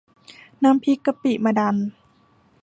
[0.63, 1.75] น้ำพริกกะปิมะดัน